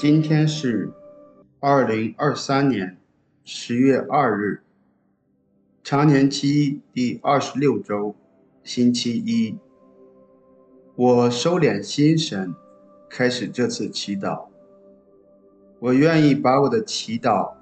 [0.00, 0.90] 今天是
[1.60, 2.96] 二零二三年
[3.44, 4.62] 十月二日，
[5.84, 8.14] 常年期第二十六周，
[8.64, 9.58] 星期一。
[10.96, 12.54] 我收敛心神，
[13.10, 14.46] 开始这次祈祷。
[15.80, 17.52] 我愿意把我的祈祷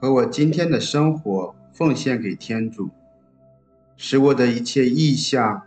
[0.00, 2.90] 和我今天的生活奉献给天主，
[3.96, 5.62] 使我的一切意向、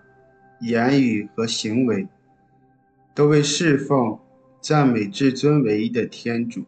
[0.61, 2.07] 言语和行为
[3.13, 4.17] 都为侍奉、
[4.61, 6.65] 赞美至尊唯一的天主。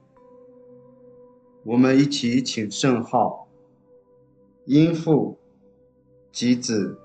[1.64, 3.48] 我们一起请圣号，
[4.66, 5.38] 因父
[6.32, 7.00] 及子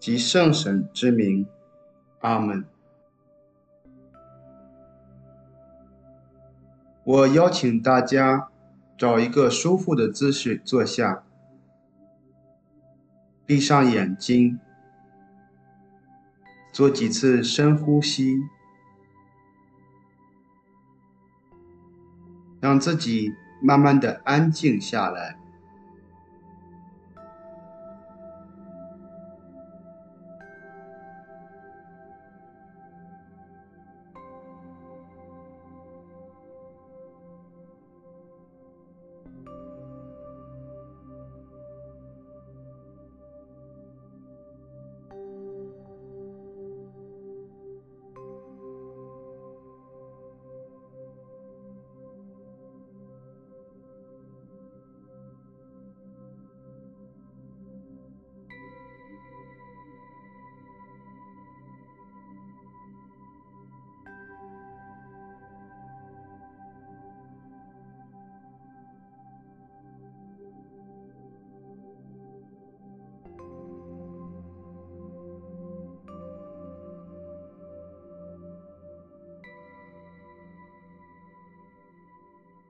[0.00, 1.46] 及圣神之名，
[2.20, 2.64] 阿门。
[7.04, 8.48] 我邀请大家
[8.98, 11.24] 找一个舒服的姿势坐下，
[13.44, 14.58] 闭上眼睛，
[16.72, 18.38] 做几次深呼吸，
[22.60, 25.36] 让自己慢慢的安静下来。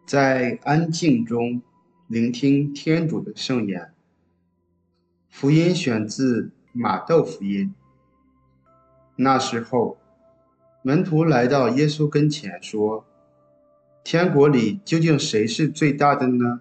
[0.06, 1.60] 在安静中
[2.06, 3.92] 聆听天主的圣言。
[5.28, 7.74] 福音选自马窦福音。
[9.16, 9.98] 那时候，
[10.82, 13.04] 门徒来到耶稣跟前说
[14.04, 16.60] ：“天国里究竟谁是最大的呢？”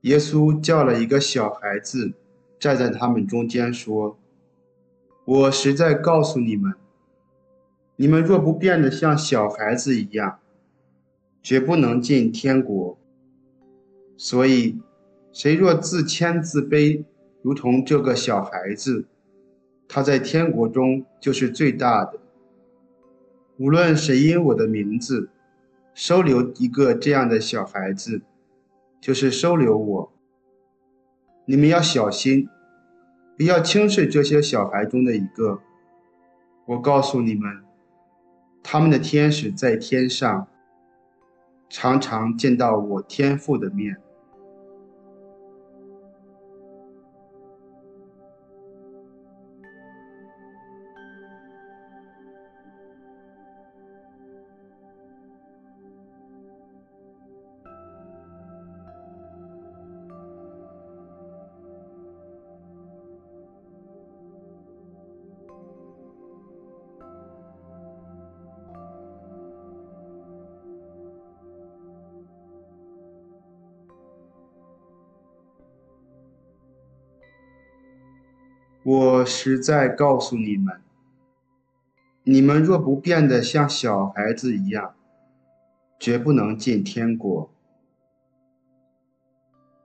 [0.00, 2.14] 耶稣叫了一个小孩子
[2.58, 4.18] 站在他们中间说
[5.26, 6.72] ：“我实在告诉你们，
[7.96, 10.38] 你们若不变得像小孩子一样。”
[11.48, 12.98] 绝不能进天国。
[14.18, 14.78] 所以，
[15.32, 17.04] 谁若自谦自卑，
[17.40, 19.06] 如同这个小孩子，
[19.88, 22.20] 他在天国中就是最大的。
[23.56, 25.30] 无论谁因我的名字
[25.94, 28.20] 收留一个这样的小孩子，
[29.00, 30.12] 就是收留我。
[31.46, 32.46] 你们要小心，
[33.38, 35.62] 不要轻视这些小孩中的一个。
[36.66, 37.64] 我告诉你们，
[38.62, 40.46] 他们的天使在天上。
[41.68, 43.96] 常常见到我天父的面。
[78.90, 80.80] 我实在告诉你们，
[82.22, 84.94] 你们若不变得像小孩子一样，
[85.98, 87.50] 绝不能进天国。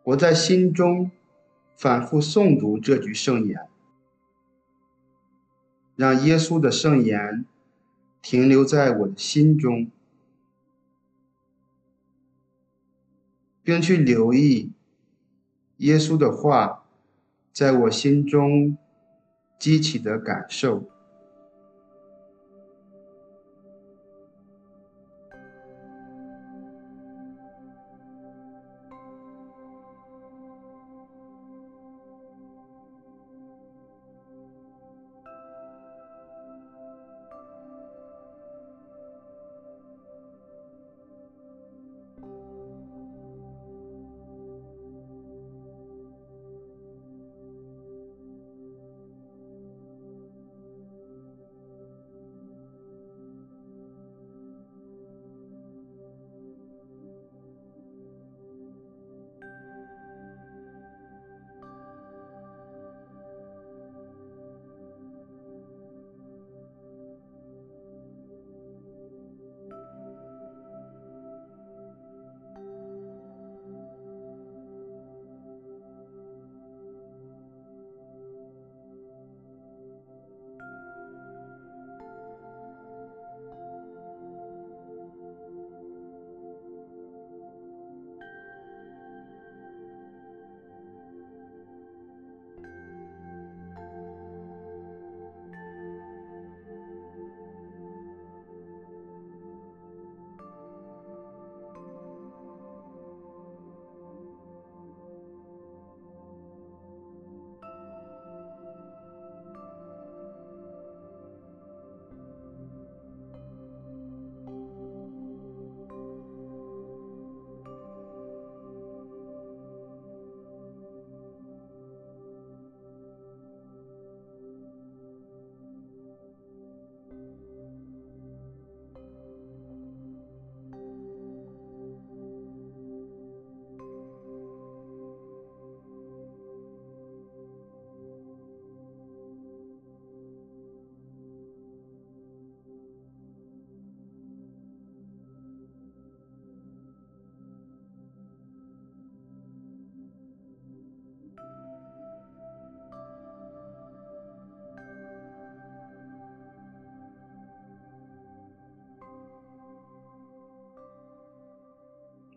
[0.03, 1.11] 我在心中
[1.75, 3.67] 反复诵读这句圣言，
[5.97, 7.43] 让耶稣的圣言
[8.21, 9.91] 停留在我的心中，
[13.63, 14.71] 并去留意
[15.79, 16.85] 耶稣的话
[17.51, 18.77] 在我心中
[19.63, 20.92] 激起的感受。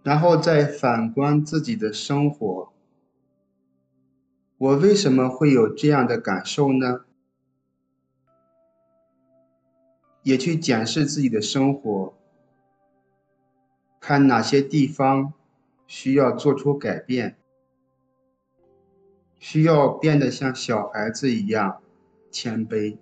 [0.06, 2.73] 然后再反观自己的生活，
[4.56, 7.00] 我为什么会有这样的感受呢？
[10.23, 12.14] 也去检视自己的生活，
[13.99, 15.32] 看哪些地方
[15.88, 17.37] 需要做出改变，
[19.41, 21.82] 需要变得像小孩子一样
[22.31, 22.97] 谦卑。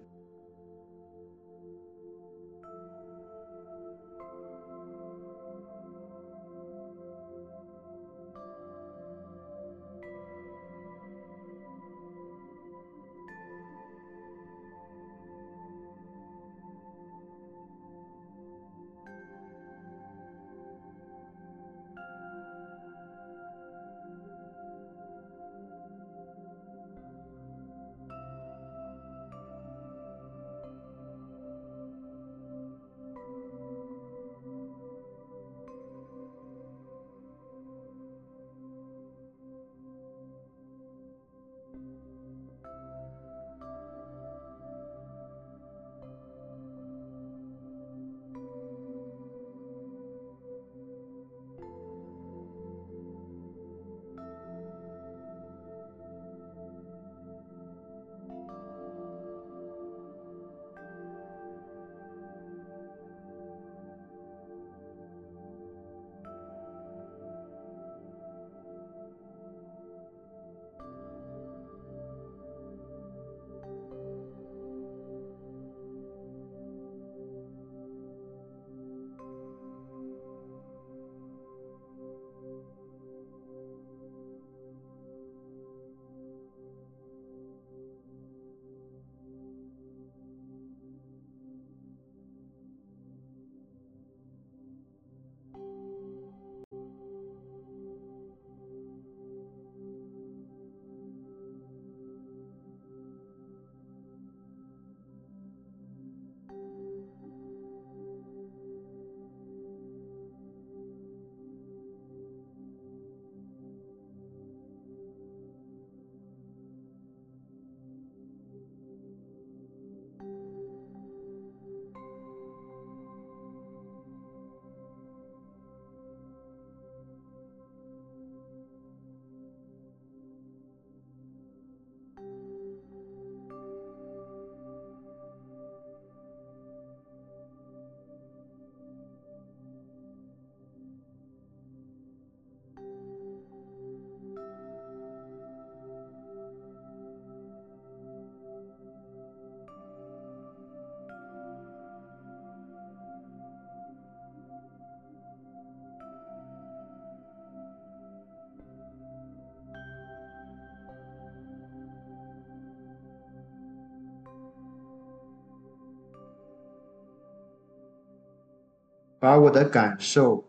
[169.24, 170.44] 把我的感受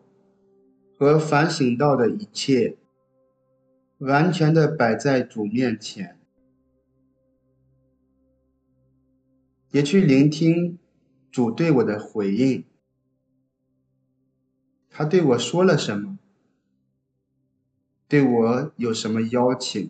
[0.97, 2.75] 和反省到的一切，
[3.99, 6.19] 完全的摆在主面前，
[9.71, 10.77] 也去聆听
[11.31, 12.65] 主对我的回应。
[14.89, 16.19] 他对我说了什么？
[18.09, 19.89] 对我有什么邀请？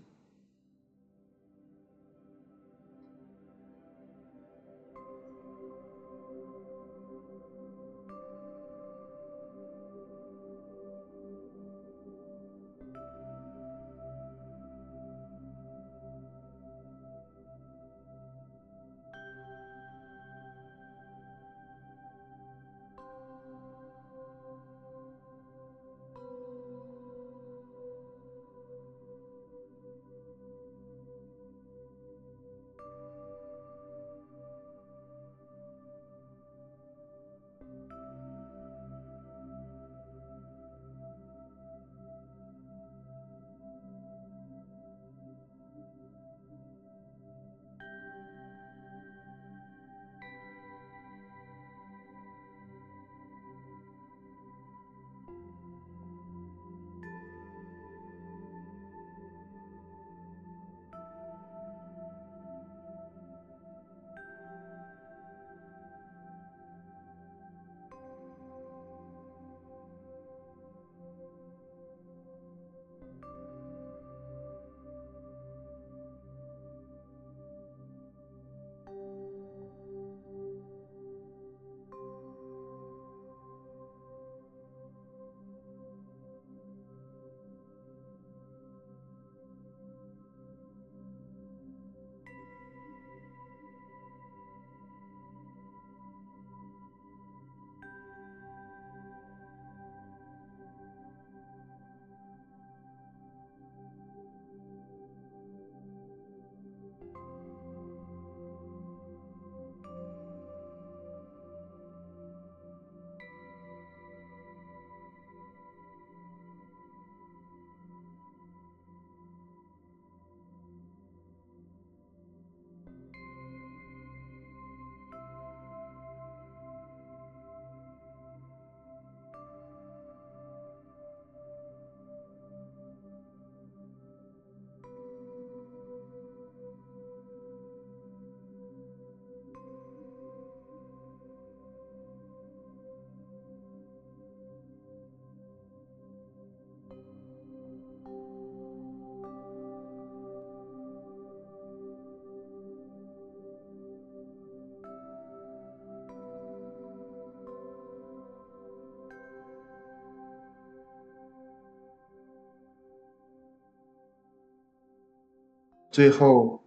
[165.96, 166.60] 最后，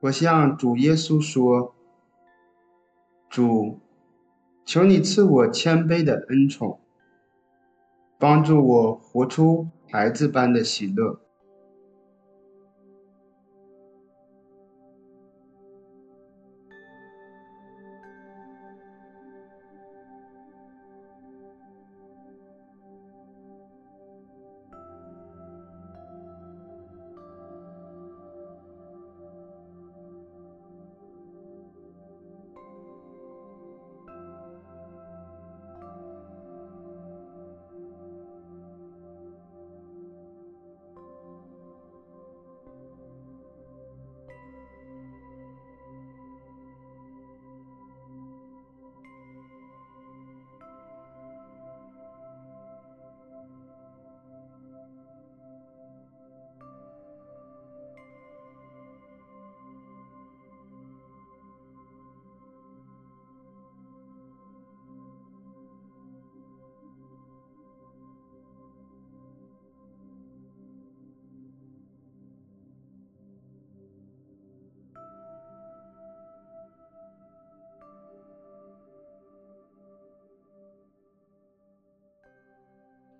[0.00, 1.76] 我向主耶稣说
[3.30, 3.78] ：“主，
[4.64, 6.80] 求你赐我谦卑的恩宠，
[8.18, 11.20] 帮助我活出孩子般的喜乐。”